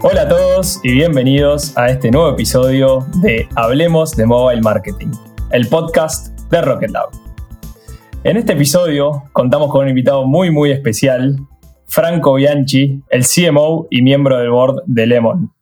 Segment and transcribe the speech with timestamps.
[0.00, 5.10] Hola a todos y bienvenidos a este nuevo episodio de Hablemos de Mobile Marketing,
[5.50, 7.08] el podcast de Rocket Lab.
[8.22, 11.36] En este episodio contamos con un invitado muy muy especial,
[11.88, 15.52] Franco Bianchi, el CMO y miembro del board de Lemon.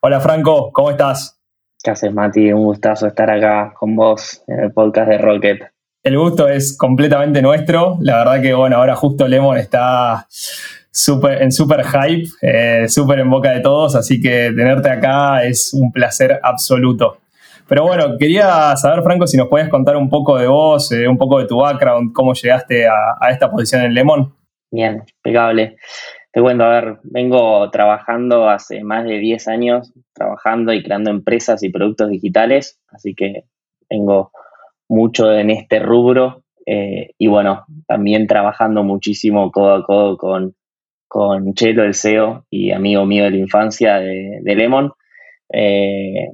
[0.00, 1.40] Hola Franco, ¿cómo estás?
[1.80, 2.52] ¿Qué haces Mati?
[2.52, 5.60] Un gustazo estar acá con vos en el podcast de Rocket.
[6.02, 7.96] El gusto es completamente nuestro.
[8.00, 10.26] La verdad que bueno, ahora justo Lemon está
[10.94, 15.74] super, en super hype, eh, súper en boca de todos, así que tenerte acá es
[15.74, 17.18] un placer absoluto.
[17.66, 21.18] Pero bueno, quería saber, Franco, si nos podías contar un poco de vos, eh, un
[21.18, 24.34] poco de tu background, cómo llegaste a, esta posición en Lemon.
[24.70, 25.76] Bien, impecable.
[26.30, 31.62] Te cuento, a ver, vengo trabajando hace más de 10 años, trabajando y creando empresas
[31.62, 33.44] y productos digitales, así que
[33.88, 34.30] tengo
[34.88, 40.54] mucho en este rubro eh, y bueno, también trabajando muchísimo codo a codo con,
[41.14, 44.90] con Chelo, el CEO y amigo mío de la infancia de, Lemon.
[45.48, 46.32] Eh,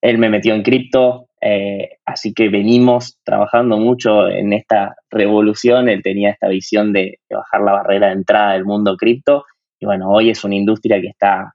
[0.00, 5.90] él me metió en cripto, eh, así que venimos trabajando mucho en esta revolución.
[5.90, 9.44] Él tenía esta visión de, bajar la barrera de entrada del mundo cripto.
[9.78, 11.52] Y bueno, hoy es una industria que está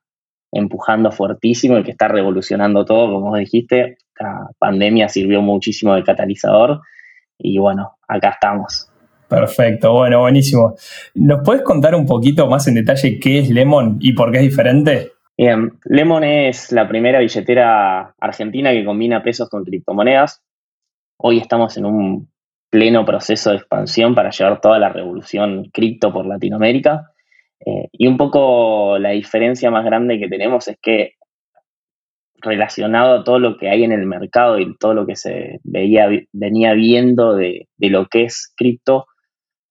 [0.51, 3.97] empujando fuertísimo y que está revolucionando todo, como vos dijiste.
[4.19, 6.81] La pandemia sirvió muchísimo de catalizador
[7.39, 8.90] y bueno, acá estamos.
[9.31, 10.75] Perfecto, bueno, buenísimo.
[11.15, 14.43] ¿Nos puedes contar un poquito más en detalle qué es Lemon y por qué es
[14.43, 15.13] diferente?
[15.37, 20.43] Bien, Lemon es la primera billetera argentina que combina pesos con criptomonedas.
[21.15, 22.29] Hoy estamos en un
[22.69, 27.13] pleno proceso de expansión para llevar toda la revolución cripto por Latinoamérica.
[27.65, 31.13] Eh, y un poco la diferencia más grande que tenemos es que
[32.41, 36.09] relacionado a todo lo que hay en el mercado y todo lo que se veía,
[36.33, 39.05] venía viendo de, lo que es cripto,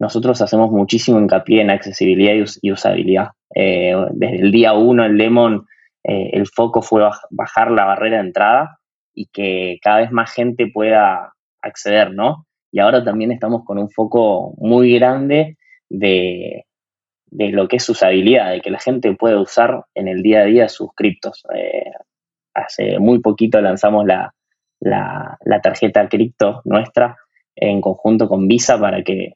[0.01, 3.29] nosotros hacemos muchísimo hincapié en accesibilidad y usabilidad.
[3.55, 5.67] Eh, desde el día uno en Lemon
[6.03, 8.79] eh, el foco fue bajar la barrera de entrada
[9.13, 12.47] y que cada vez más gente pueda acceder, ¿no?
[12.73, 15.59] Y ahora también estamos con un foco muy grande
[15.91, 16.65] de,
[17.31, 20.69] lo que es usabilidad, de que la gente pueda usar en el día a día
[20.69, 21.45] sus criptos.
[21.55, 21.91] Eh,
[22.55, 24.33] hace muy poquito lanzamos la,
[25.63, 27.19] tarjeta cripto nuestra
[27.55, 29.35] en conjunto con Visa para que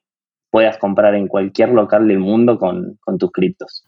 [0.55, 3.83] puedas comprar en cualquier local del mundo con, con tus criptos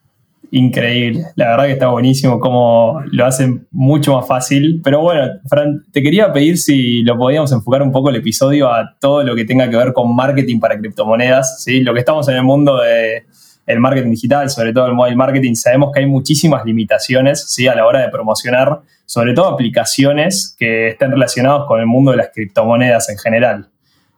[0.51, 1.23] increíble.
[1.35, 4.81] La verdad que está buenísimo cómo lo hacen mucho más fácil.
[4.83, 8.95] Pero bueno, Fran, te quería pedir si lo podíamos enfocar un poco el episodio a
[8.99, 11.63] todo lo que tenga que ver con marketing para criptomonedas.
[11.63, 11.81] ¿sí?
[11.81, 13.23] Lo que estamos en el mundo de
[13.77, 17.67] marketing digital, sobre todo el mobile marketing, sabemos que hay muchísimas limitaciones ¿sí?
[17.67, 22.17] a la hora de promocionar, sobre todo aplicaciones que estén relacionadas con el mundo de
[22.17, 23.69] las criptomonedas en general.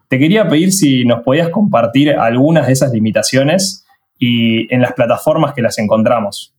[0.09, 3.85] Te quería pedir si nos podías compartir algunas de esas limitaciones
[4.17, 6.55] y en las plataformas que las encontramos.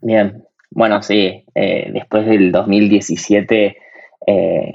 [0.00, 3.76] Bien, bueno, sí, eh, después del 2017,
[4.26, 4.72] eh,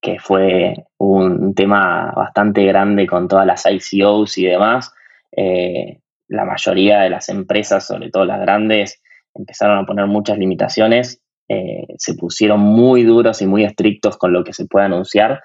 [0.00, 4.92] que fue un tema bastante grande con todas las ICOs y demás,
[5.36, 9.00] eh, la mayoría de las empresas, sobre todo las grandes,
[9.34, 14.52] empezaron a poner muchas limitaciones, se pusieron muy duros y muy estrictos con lo que
[14.52, 15.42] se puede anunciar,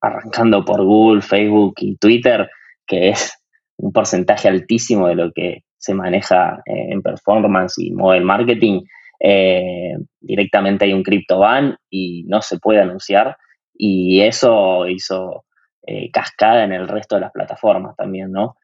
[0.00, 2.48] arrancando por Google, Facebook y Twitter,
[2.86, 3.38] que es
[3.76, 8.82] un porcentaje altísimo de lo que se maneja eh, en performance y mobile marketing,
[9.20, 13.36] eh, directamente hay un crypto ban y no se puede anunciar.
[13.74, 15.44] Y eso hizo
[15.86, 18.56] eh, cascada en el resto de las plataformas también, ¿no?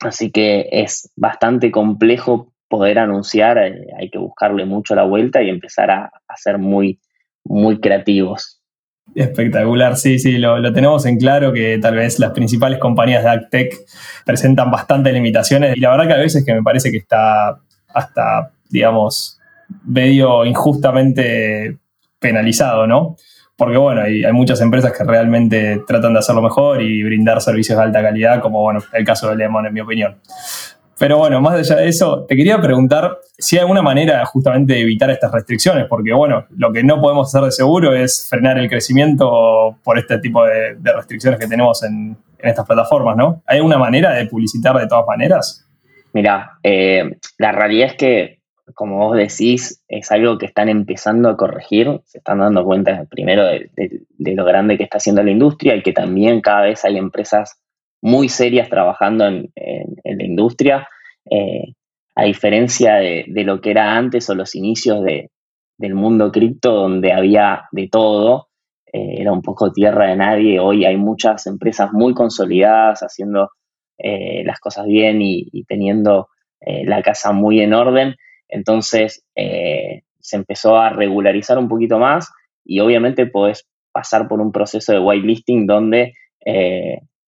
[0.00, 5.90] así que es bastante complejo poder anunciar, hay que buscarle mucho la vuelta y empezar
[5.90, 7.00] a, a ser muy,
[7.44, 8.55] muy creativos.
[9.14, 13.74] Espectacular, sí, sí, lo, tenemos en claro que tal vez las principales compañías de AgTech
[14.24, 17.58] presentan bastantes limitaciones y la verdad que a veces que me parece que está
[17.94, 19.38] hasta, digamos,
[19.84, 21.78] medio injustamente
[22.18, 23.16] penalizado, ¿no?
[23.56, 27.78] Porque bueno, hay, hay, muchas empresas que realmente tratan de hacerlo mejor y brindar servicios
[27.78, 30.16] de alta calidad, como bueno, el caso de Lemon, en mi opinión.
[30.98, 34.80] Pero bueno, más allá de eso, te quería preguntar si hay alguna manera justamente de
[34.80, 38.68] evitar estas restricciones, porque bueno, lo que no podemos hacer de seguro es frenar el
[38.70, 43.42] crecimiento por este tipo de, restricciones que tenemos en, estas plataformas, ¿no?
[43.46, 45.66] ¿Hay alguna manera de publicitar de todas maneras?
[46.12, 48.38] Mira, eh, la realidad es que,
[48.74, 53.44] como vos decís, es algo que están empezando a corregir, se están dando cuenta primero
[53.44, 53.70] de,
[54.18, 57.58] lo grande que está haciendo la industria y que también cada vez hay empresas
[58.02, 60.88] muy serias trabajando en, la industria,
[61.30, 61.74] eh,
[62.14, 67.64] a diferencia de, lo que era antes o los inicios del mundo cripto, donde había
[67.72, 68.48] de todo,
[68.92, 70.60] eh, era un poco tierra de nadie.
[70.60, 73.50] Hoy hay muchas empresas muy consolidadas haciendo
[73.98, 76.28] eh, las cosas bien y, teniendo
[76.60, 78.16] la casa muy en orden.
[78.48, 82.32] Entonces se empezó a regularizar un poquito más
[82.64, 86.14] y obviamente puedes pasar por un proceso de whitelisting donde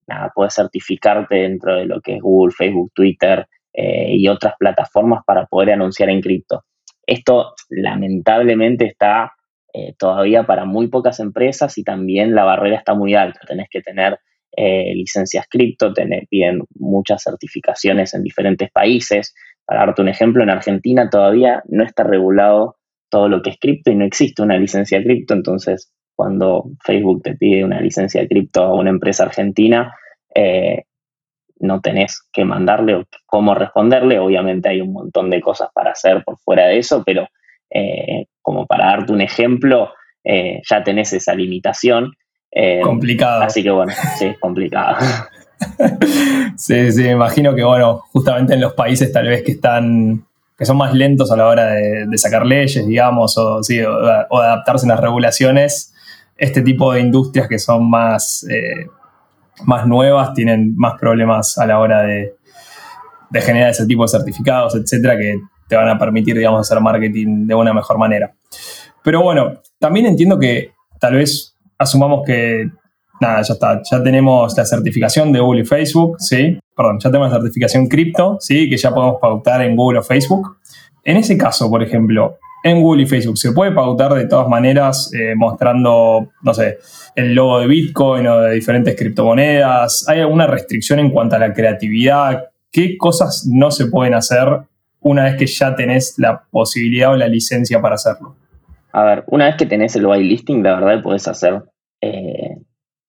[0.08, 3.46] nada, puedes certificarte dentro de lo que es Google, Facebook, Twitter
[3.80, 6.64] y otras plataformas para poder anunciar en cripto.
[7.06, 9.32] Esto lamentablemente está
[9.72, 13.40] eh, todavía para muy pocas empresas y también la barrera está muy alta.
[13.46, 14.18] Tenés que tener
[14.56, 19.34] eh, licencias cripto, tener bien muchas certificaciones en diferentes países.
[19.64, 22.76] Para darte un ejemplo, en Argentina todavía no está regulado
[23.10, 25.32] todo lo que es cripto y no existe una licencia cripto.
[25.32, 29.94] Entonces, cuando Facebook te pide una licencia cripto a una empresa argentina,
[30.34, 30.82] eh,
[31.60, 34.18] no tenés que mandarle o cómo responderle.
[34.18, 37.28] Obviamente hay un montón de cosas para hacer por fuera de eso, pero
[37.70, 39.92] eh, como para darte un ejemplo,
[40.24, 42.10] eh, ya tenés esa limitación.
[42.82, 43.42] Complicado.
[43.42, 44.96] Así que bueno, sí, es complicado.
[46.56, 50.24] sí, sí, me imagino que bueno, justamente en los países tal vez que están
[50.58, 54.86] que son más lentos a la hora de, sacar leyes, digamos, o, sí, o, adaptarse
[54.86, 55.94] a las regulaciones,
[56.38, 58.46] este tipo de industrias que son más
[59.64, 62.34] más nuevas tienen más problemas a la hora de,
[63.34, 65.38] generar ese tipo de certificados, etcétera, que
[65.68, 68.34] te van a permitir, digamos, hacer marketing de una mejor manera.
[69.02, 72.70] Pero bueno, también entiendo que tal vez asumamos que,
[73.20, 76.58] nada, ya está, ya tenemos la certificación de Google y Facebook, ¿sí?
[76.74, 78.70] Perdón, ya tenemos la certificación cripto, ¿sí?
[78.70, 80.56] Que ya podemos pautar en Google o Facebook.
[81.04, 83.38] En ese caso, por ejemplo, en Google y Facebook.
[83.38, 86.78] ¿Se puede pautar de todas maneras eh, mostrando, no sé,
[87.14, 90.06] el logo de Bitcoin o de diferentes criptomonedas?
[90.08, 92.50] ¿Hay alguna restricción en cuanto a la creatividad?
[92.70, 94.48] ¿Qué cosas no se pueden hacer
[95.00, 98.36] una vez que ya tenés la posibilidad o la licencia para hacerlo?
[98.92, 101.62] A ver, una vez que tenés el whitelisting, la verdad puedes hacer
[102.00, 102.56] eh,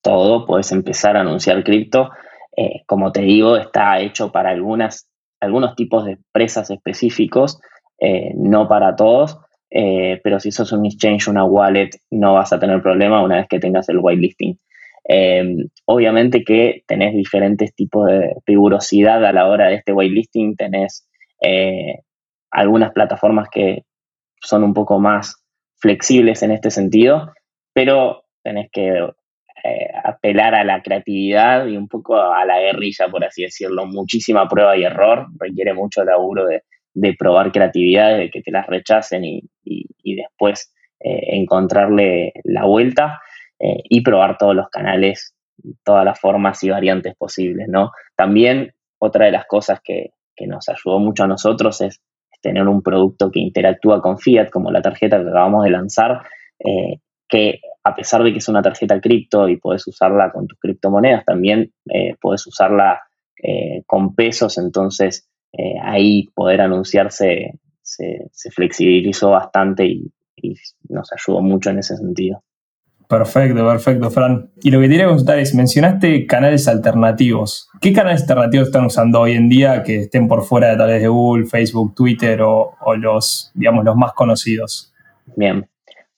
[0.01, 2.09] todo, puedes empezar a anunciar cripto.
[2.55, 5.09] Eh, como te digo, está hecho para algunas,
[5.39, 7.59] algunos tipos de empresas específicos
[7.99, 12.59] eh, no para todos, eh, pero si sos un exchange, una wallet, no vas a
[12.59, 14.57] tener problema una vez que tengas el whitelisting.
[15.07, 15.55] Eh,
[15.85, 21.07] obviamente que tenés diferentes tipos de rigurosidad a la hora de este whitelisting, tenés
[22.51, 23.83] algunas plataformas que
[24.41, 25.43] son un poco más
[25.77, 27.31] flexibles en este sentido,
[27.73, 28.91] pero tenés que
[30.03, 33.85] apelar a la creatividad y un poco a la guerrilla, por así decirlo.
[33.85, 36.63] Muchísima prueba y error, requiere mucho laburo de,
[36.93, 39.43] de probar creatividades, de que te las rechacen y,
[40.15, 43.21] después eh, encontrarle la vuelta
[43.59, 45.35] eh, y probar todos los canales,
[45.83, 47.91] todas las formas y variantes posibles, ¿no?
[48.15, 50.11] También otra de las cosas que,
[50.47, 52.01] nos ayudó mucho a nosotros es,
[52.41, 56.21] tener un producto que interactúa con Fiat, como la tarjeta que acabamos de lanzar,
[56.59, 60.57] eh, que a pesar de que es una tarjeta cripto y puedes usarla con tus
[60.57, 61.73] criptomonedas, también
[62.21, 63.01] puedes usarla
[63.85, 67.59] con pesos, entonces eh, ahí poder anunciarse
[68.31, 70.11] se, flexibilizó bastante y,
[70.87, 72.41] nos ayudó mucho en ese sentido.
[73.09, 74.51] Perfecto, perfecto, Fran.
[74.61, 77.69] Y lo que quería consultar es, mencionaste canales alternativos.
[77.81, 81.01] ¿Qué canales alternativos están usando hoy en día que estén por fuera de tal vez
[81.01, 84.93] de Google, Facebook, Twitter o, los, digamos, los más conocidos?
[85.35, 85.67] Bien.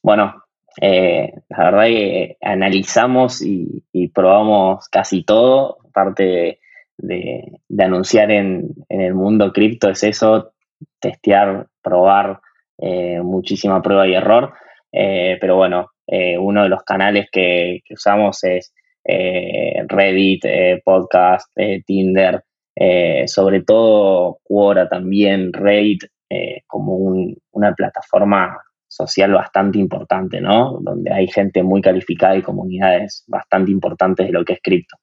[0.04, 0.44] Bueno,
[0.80, 6.59] eh, la verdad que analizamos y, y, probamos casi todo, parte de,
[7.02, 10.54] de, anunciar en, el mundo cripto es eso,
[11.00, 12.40] testear, probar,
[12.78, 14.54] eh, muchísima prueba y error.
[14.92, 20.44] Eh, pero bueno, eh, uno de los canales que, usamos es Reddit,
[20.84, 21.52] podcast,
[21.88, 22.44] Tinder,
[23.26, 26.02] sobre todo Quora también, Raid,
[26.68, 26.98] como
[27.52, 30.80] una plataforma social bastante importante, ¿no?
[30.81, 34.98] Donde hay gente muy calificada y comunidades bastante importantes de lo que es cripto.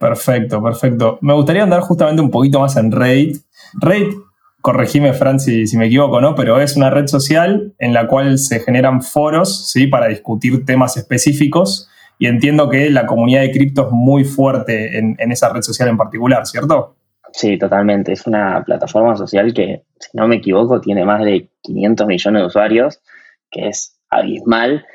[0.00, 1.18] Perfecto, perfecto.
[1.20, 3.36] Me gustaría andar justamente un poquito más en Reddit.
[3.74, 4.14] Reddit,
[4.62, 6.34] corregime Fran si, me equivoco, ¿no?
[6.34, 9.88] Pero es una red social en la cual se generan foros, ¿sí?
[9.88, 11.90] Para discutir temas específicos.
[12.18, 15.98] Y entiendo que la comunidad de cripto es muy fuerte en, esa red social en
[15.98, 16.96] particular, ¿cierto?
[17.34, 18.12] Sí, totalmente.
[18.12, 22.46] Es una plataforma social que, si no me equivoco, tiene más de 500 millones de
[22.46, 23.02] usuarios,
[23.50, 24.86] que es abismal.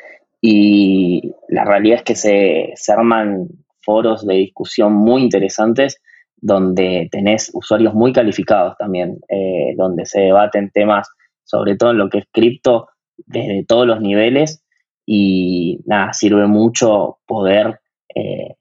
[0.41, 3.50] Y la realidad es que se, se arman
[3.86, 6.01] foros de discusión muy interesantes
[6.38, 11.08] donde tenés usuarios muy calificados también, eh, donde se debaten temas,
[11.44, 14.63] sobre todo en lo que es cripto, desde todos los niveles
[15.06, 17.80] y nada, sirve mucho poder
[18.13, 18.56] eh,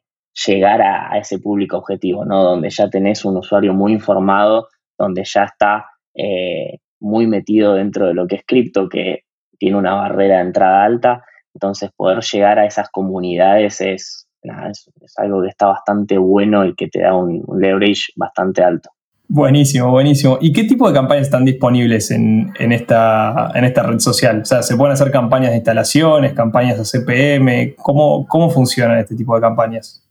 [0.46, 2.42] llegar a, ese público objetivo, ¿no?
[2.42, 8.14] Donde ya tenés un usuario muy informado, donde ya está eh, muy metido dentro de
[8.14, 9.24] lo que es cripto, que
[9.58, 14.23] tiene una barrera de entrada alta, entonces poder llegar a esas comunidades es,
[14.70, 18.90] es, algo que está bastante bueno y que te da un, leverage bastante alto.
[19.26, 20.38] Buenísimo, buenísimo.
[20.40, 24.42] ¿Y qué tipo de campañas están disponibles en, esta, en esta red social?
[24.42, 27.74] O sea, ¿se pueden hacer campañas de instalaciones, campañas de CPM?
[27.76, 30.06] ¿Cómo, cómo funcionan este tipo de campañas?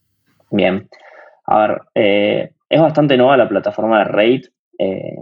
[0.49, 0.87] Bien.
[1.45, 4.49] A ver, eh, es bastante nueva la plataforma de Rate
[4.79, 5.17] eh,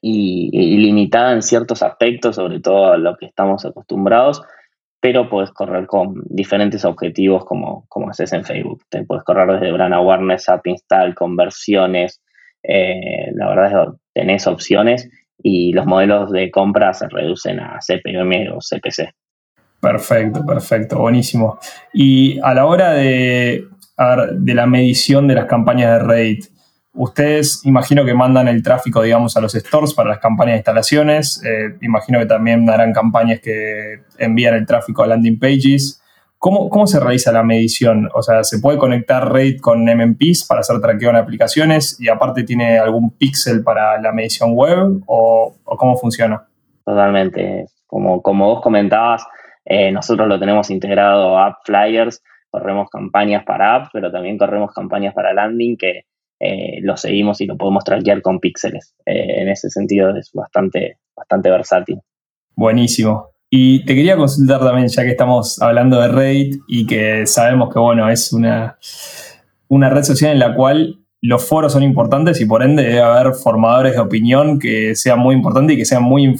[0.00, 4.42] y, limitada en ciertos aspectos, sobre todo a lo que estamos acostumbrados,
[5.06, 8.82] pero puedes correr con diferentes objetivos como, haces en Facebook.
[8.88, 12.20] Te puedes correr desde brand awareness, app install, conversiones.
[12.64, 15.08] Eh, la verdad es que tenés opciones
[15.40, 19.14] y los modelos de compra se reducen a CPM o CPC.
[19.80, 21.60] Perfecto, perfecto, buenísimo.
[21.92, 23.64] Y a la hora de,
[24.32, 26.46] de la medición de las campañas de Reddit,
[26.96, 31.42] Ustedes imagino que mandan el tráfico, digamos, a los stores para las campañas de instalaciones.
[31.44, 36.02] Eh, imagino que también harán campañas que envían el tráfico a landing pages.
[36.38, 38.08] ¿Cómo, ¿Cómo, se realiza la medición?
[38.14, 42.44] O sea, ¿se puede conectar RAID con MMPs para hacer traqueo en aplicaciones y aparte
[42.44, 46.46] tiene algún pixel para la medición web o, cómo funciona?
[46.82, 47.66] Totalmente.
[47.86, 49.26] Como, como vos comentabas,
[49.66, 54.72] eh, nosotros lo tenemos integrado a App Flyers, corremos campañas para app, pero también corremos
[54.72, 56.04] campañas para landing que
[56.38, 58.94] eh, lo seguimos y lo podemos traquear con píxeles.
[59.06, 62.00] Eh, en ese sentido es bastante, bastante versátil.
[62.54, 63.30] Buenísimo.
[63.48, 67.78] Y te quería consultar también, ya que estamos hablando de Reddit y que sabemos que
[67.78, 68.76] bueno, es una,
[69.68, 73.34] una red social en la cual los foros son importantes y por ende debe haber
[73.34, 76.36] formadores de opinión que sean muy importantes y que sean muy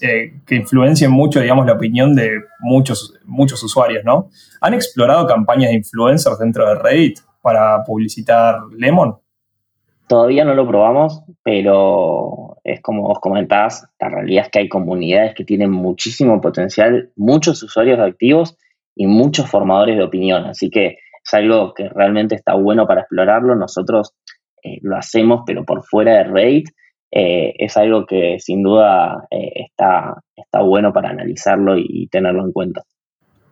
[0.00, 4.30] eh, que influencien mucho, digamos, la opinión de muchos, muchos usuarios, ¿no?
[4.60, 9.16] ¿Han explorado campañas de influencers dentro de Reddit para publicitar Lemon?
[10.12, 15.34] Todavía no lo probamos, pero es como vos comentás, la realidad es que hay comunidades
[15.34, 18.58] que tienen muchísimo potencial, muchos usuarios activos
[18.94, 20.44] y muchos formadores de opinión.
[20.44, 23.54] Así que es algo que realmente está bueno para explorarlo.
[23.54, 24.12] Nosotros
[24.62, 26.68] eh, lo hacemos, pero por fuera de Reddit.
[27.10, 32.52] Eh, es algo que sin duda eh, está, está bueno para analizarlo y tenerlo en
[32.52, 32.82] cuenta.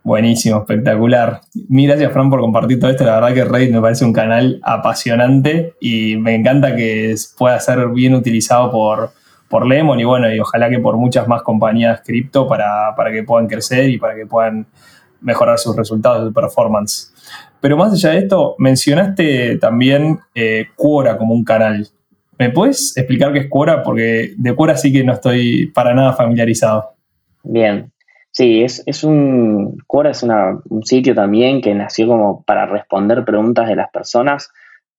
[0.03, 1.41] Buenísimo, espectacular.
[1.69, 3.05] Mil gracias, Fran, por compartir todo esto.
[3.05, 7.89] La verdad que Reddit me parece un canal apasionante y me encanta que pueda ser
[7.89, 9.11] bien utilizado por,
[9.49, 13.47] por Lemon y bueno, y ojalá que por muchas más compañías cripto para, que puedan
[13.47, 14.67] crecer y para que puedan
[15.21, 17.13] mejorar sus resultados de performance.
[17.61, 21.87] Pero más allá de esto, mencionaste también eh, Quora como un canal.
[22.39, 23.83] ¿Me puedes explicar qué es Quora?
[23.83, 26.95] Porque de Quora sí que no estoy para nada familiarizado.
[27.43, 27.93] Bien,
[28.33, 29.77] Sí, es, es un.
[29.87, 34.51] Quora es un sitio también que nació como para responder preguntas de las personas.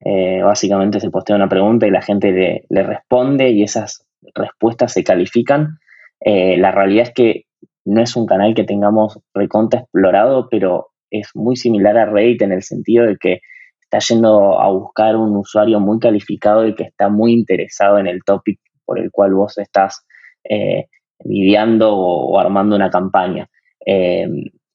[0.03, 5.03] Eh, básicamente se postea una pregunta y la gente le, responde y esas respuestas se
[5.03, 5.79] califican.
[6.19, 7.45] Eh, la realidad es que
[7.85, 12.51] no es un canal que tengamos recontra explorado, pero es muy similar a Reddit en
[12.51, 13.41] el sentido de que
[13.81, 18.23] está yendo a buscar un usuario muy calificado y que está muy interesado en el
[18.23, 20.05] topic por el cual vos estás
[20.43, 20.87] eh,
[21.25, 23.49] lidiando o, armando una campaña.
[23.85, 24.27] Eh,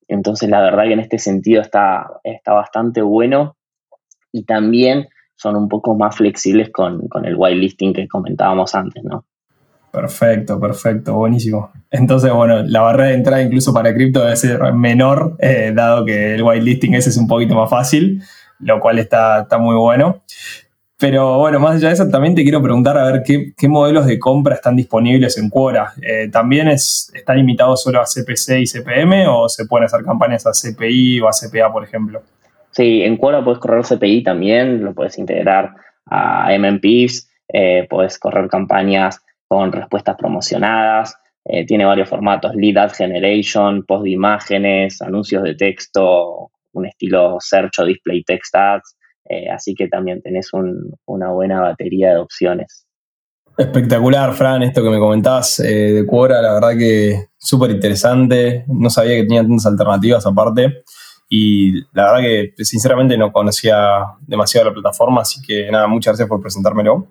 [0.09, 3.57] entonces, la verdad que en este sentido está, está bastante bueno
[4.33, 9.25] y también son un poco más flexibles con, el whitelisting que comentábamos antes, ¿no?
[9.93, 11.71] Perfecto, perfecto, buenísimo.
[11.91, 16.35] Entonces, bueno, la barrera de entrada incluso para cripto debe ser menor, eh, dado que
[16.35, 18.23] el whitelisting ese es un poquito más fácil,
[18.59, 20.23] lo cual está, está muy bueno.
[20.99, 24.19] Pero bueno, más allá de eso, también te quiero preguntar a ver qué, modelos de
[24.19, 25.93] compra están disponibles en Quora.
[26.01, 30.47] Eh, ¿También es, está limitado solo a CPC y CPM o se pueden hacer campañas
[30.47, 32.23] a CPI o a CPA, por ejemplo?
[32.71, 35.75] Sí, en Quora puedes correr CPI también, lo puedes integrar
[36.07, 42.93] a MMPs, eh, puedes correr campañas con respuestas promocionadas, eh, tiene varios formatos, lead ad
[42.93, 48.97] generation, post de imágenes, anuncios de texto, un estilo search o display text ads.
[49.29, 50.51] Eh, así que también tenés
[51.05, 52.87] una buena batería de opciones.
[53.59, 58.67] Espectacular, Fran, esto que me comentabas eh, de Quora, la verdad que súper interesante.
[58.69, 60.83] No sabía que tenía tantas alternativas aparte.
[61.29, 63.79] Y la verdad que sinceramente no conocía
[64.27, 67.09] demasiado la plataforma, así que nada, muchas gracias por presentármelo.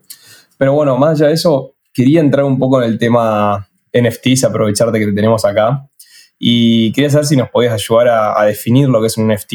[0.58, 5.00] Pero bueno, más allá de eso, quería entrar un poco en el tema NFTs, aprovecharte
[5.00, 5.90] que te tenemos acá.
[6.38, 9.54] Y quería saber si nos podías ayudar a, a definir lo que es un NFT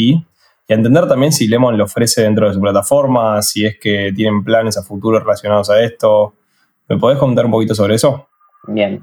[0.71, 4.45] y entender también si Lemon lo ofrece dentro de su plataforma, si es que tienen
[4.45, 6.35] planes a futuro relacionados a esto.
[6.89, 8.29] ¿Me podés contar un poquito sobre eso?
[8.69, 9.03] Bien.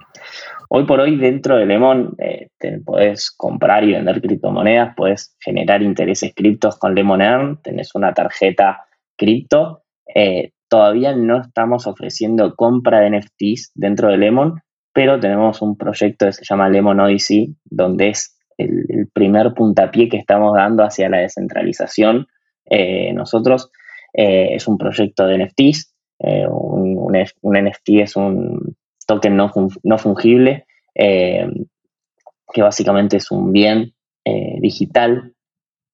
[0.69, 2.47] Hoy por hoy dentro de Lemon eh,
[2.85, 8.85] podés comprar y vender criptomonedas, puedes generar intereses criptos con Lemon Earn, tenés una tarjeta
[9.17, 9.83] cripto.
[10.15, 14.61] Eh, todavía no estamos ofreciendo compra de NFTs dentro de Lemon,
[14.93, 20.17] pero tenemos un proyecto que se llama Lemon Odyssey, donde es el, primer puntapié que
[20.17, 22.27] estamos dando hacia la descentralización.
[22.69, 23.71] Eh, nosotros
[24.13, 29.51] eh, es un proyecto de NFTs un, un, NFT es un token no,
[29.83, 33.93] no fungible, que básicamente es un bien
[34.25, 35.33] digital,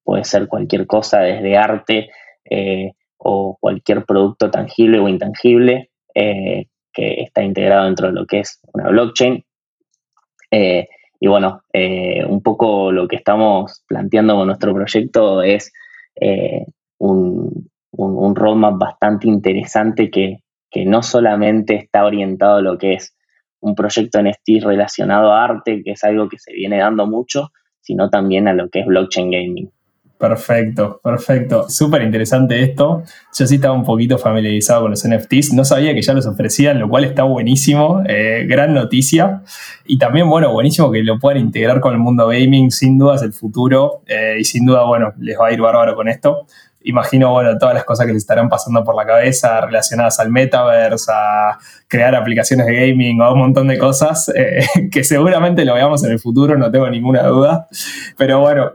[0.04, 2.10] puede ser cualquier cosa desde arte
[3.18, 8.90] o cualquier producto tangible o intangible que está integrado dentro de lo que es una
[8.90, 9.44] blockchain.
[11.24, 15.72] Y bueno, eh, un poco lo que estamos planteando con nuestro proyecto es
[16.20, 16.66] eh,
[16.98, 17.70] un,
[18.36, 20.40] roadmap bastante interesante que,
[20.86, 23.16] no solamente está orientado a lo que es
[23.62, 28.10] un proyecto NFT relacionado a arte, que es algo que se viene dando mucho, sino
[28.10, 29.72] también a lo que es blockchain gaming.
[30.24, 31.70] Perfecto, perfecto.
[31.70, 33.04] Súper interesante esto.
[33.38, 35.52] Yo sí estaba un poquito familiarizado con los NFTs.
[35.52, 38.02] No sabía que ya los ofrecían, lo cual está buenísimo.
[38.08, 39.42] Eh, gran noticia.
[39.86, 42.72] Y también, bueno, buenísimo que lo puedan integrar con el mundo gaming.
[42.72, 44.04] Sin duda es el futuro.
[44.08, 46.48] Eh, y sin duda, bueno, les va a ir bárbaro con esto.
[46.84, 51.12] Imagino, bueno, todas las cosas que les estarán pasando por la cabeza relacionadas al metaverse,
[51.14, 51.58] a
[51.90, 56.14] crear aplicaciones de gaming o un montón de cosas eh, que seguramente lo veamos en
[56.14, 57.68] el futuro, no tengo ninguna duda.
[58.18, 58.72] Pero bueno,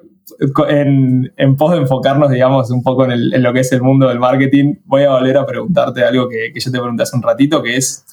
[0.69, 4.21] en, en pos de enfocarnos, digamos, un poco en, lo que es el mundo del
[4.21, 7.77] marketing, voy a volver a preguntarte algo que, yo te pregunté hace un ratito, que
[7.77, 8.05] es,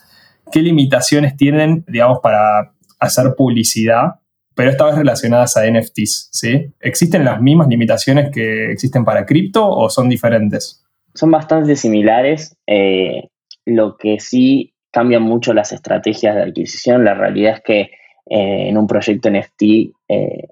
[0.51, 4.15] ¿qué limitaciones tienen, digamos, para hacer publicidad,
[4.55, 6.73] pero esta vez relacionadas a NFTs, ¿sí?
[6.79, 10.83] ¿Existen las mismas limitaciones que existen para cripto o son diferentes?
[11.13, 12.57] Son bastante similares.
[12.65, 13.29] Eh,
[13.65, 17.03] lo que sí cambian mucho las estrategias de adquisición.
[17.03, 19.61] La realidad es que eh, en un proyecto NFT
[20.07, 20.47] eh,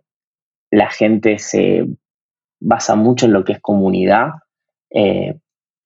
[0.74, 1.86] la gente se
[2.60, 4.30] basa mucho en lo que es comunidad
[4.90, 5.36] eh,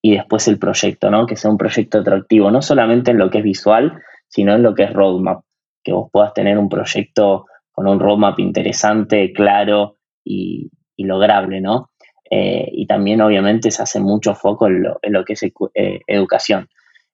[0.01, 1.25] y después el proyecto, ¿no?
[1.25, 4.73] Que sea un proyecto atractivo, no solamente en lo que es visual, sino en lo
[4.73, 5.41] que es roadmap,
[5.83, 11.89] que vos puedas tener un proyecto con un roadmap interesante, claro y, lograble, ¿no?
[12.31, 16.67] Eh, y también obviamente se hace mucho foco en lo, que es eh, educación.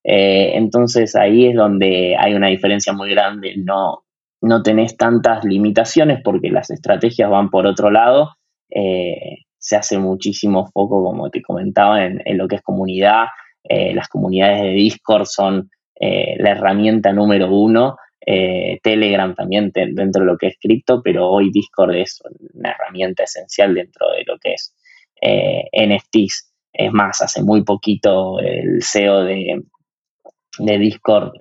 [0.03, 4.02] entonces ahí es donde hay una diferencia muy grande, no,
[4.43, 8.35] no tenés tantas limitaciones porque las estrategias van por otro lado.
[8.69, 13.27] Eh, se hace muchísimo foco, como te comentaba, en, lo que es comunidad.
[13.63, 17.97] Eh, las comunidades de Discord son eh, la herramienta número uno.
[18.81, 22.21] Telegram también dentro de lo que es cripto, pero hoy Discord es
[22.53, 24.73] una herramienta esencial dentro de lo que es
[25.21, 26.53] NFTs.
[26.71, 29.63] Es más, hace muy poquito el CEO de,
[30.57, 31.33] de Discord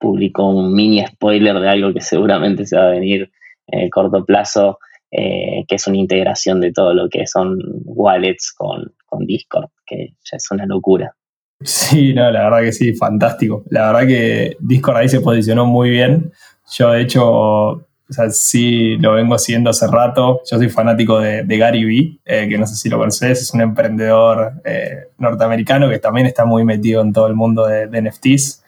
[0.00, 3.30] publicó un mini spoiler de algo que seguramente se va a venir
[3.68, 4.78] en el corto plazo,
[5.10, 8.92] eh, que es una integración de todo lo que son wallets con,
[9.26, 11.14] Discord, que ya es una locura.
[11.62, 13.64] Sí, no, la verdad que sí, fantástico.
[13.68, 16.32] La verdad que Discord ahí se posicionó muy bien.
[16.72, 20.40] Yo, de hecho, o sea, sí lo vengo haciendo hace rato.
[20.50, 23.60] Yo soy fanático de, Gary Vee, eh, que no sé si lo conoces, es un
[23.60, 28.59] emprendedor eh, norteamericano que también está muy metido en todo el mundo de NFTs.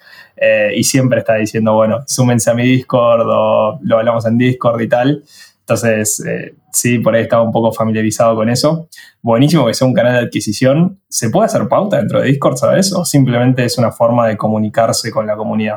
[0.44, 4.80] Eh, y siempre está diciendo, bueno, súmense a mi Discord o lo hablamos en Discord
[4.80, 5.22] y tal.
[5.60, 8.88] Entonces, eh, sí, por ahí estaba un poco familiarizado con eso.
[9.22, 11.00] Buenísimo que sea un canal de adquisición.
[11.08, 12.92] ¿Se puede hacer pauta dentro de Discord, sabes?
[12.92, 15.76] ¿O simplemente es una forma de comunicarse con la comunidad?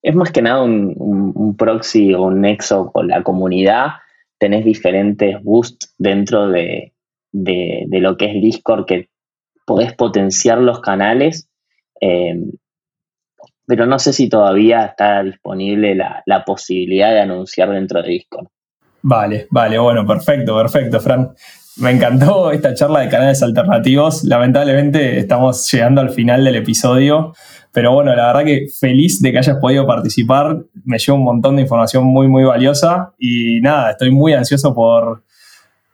[0.00, 3.86] Es más que nada un, proxy o un nexo con la comunidad.
[4.38, 6.92] Tenés diferentes boosts dentro de,
[7.32, 9.08] de, lo que es Discord que
[9.66, 11.48] podés potenciar los canales.
[12.00, 12.36] Eh,
[13.66, 18.46] pero no sé si todavía está disponible la, posibilidad de anunciar dentro de Discord.
[19.02, 21.34] Vale, vale, bueno, perfecto, perfecto, Fran.
[21.76, 24.22] Me encantó esta charla de canales alternativos.
[24.24, 27.34] Lamentablemente estamos llegando al final del episodio,
[27.72, 30.58] pero bueno, la verdad que feliz de que hayas podido participar.
[30.84, 35.24] Me llevo un montón de información muy, muy valiosa y nada, estoy muy ansioso por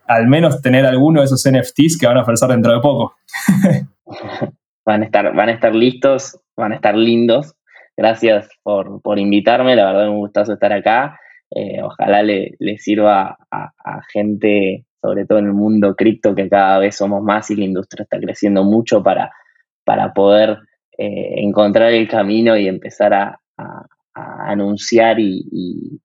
[0.06, 3.14] al menos tener alguno de esos NFTs que van a ofrecer dentro de poco.
[4.84, 7.54] van, a estar, van a estar listos, van a estar lindos
[8.00, 11.20] gracias por, invitarme, la verdad un gustazo estar acá.
[11.54, 16.96] Eh, ojalá le, sirva a, gente, sobre todo en el mundo cripto, que cada vez
[16.96, 19.30] somos más y la industria está creciendo mucho para,
[19.84, 20.60] para poder
[20.96, 23.36] eh, encontrar el camino y empezar a,
[24.14, 26.00] anunciar y,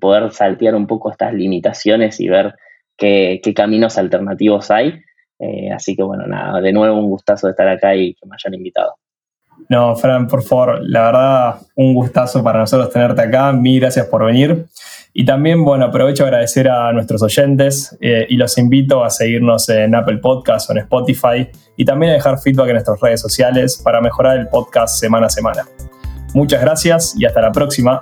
[0.00, 2.54] poder saltear un poco estas limitaciones y ver
[2.96, 4.94] qué, caminos alternativos hay.
[5.40, 8.34] Eh, así que bueno, nada, de nuevo un gustazo de estar acá y que me
[8.34, 8.94] hayan invitado.
[9.68, 13.52] No, Fran, por favor, la verdad, un gustazo para nosotros tenerte acá.
[13.52, 14.66] Mil gracias por venir.
[15.12, 19.68] Y también, bueno, aprovecho a agradecer a nuestros oyentes eh, y los invito a seguirnos
[19.68, 23.80] en Apple Podcasts o en Spotify y también a dejar feedback en nuestras redes sociales
[23.82, 25.64] para mejorar el podcast semana a semana.
[26.34, 28.00] Muchas gracias y hasta la próxima.